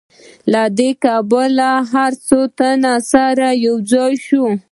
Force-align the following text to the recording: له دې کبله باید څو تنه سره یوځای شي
له 0.51 0.63
دې 0.77 0.89
کبله 1.03 1.71
باید 1.91 2.13
څو 2.27 2.39
تنه 2.57 2.93
سره 3.11 3.47
یوځای 3.67 4.13
شي 4.25 4.41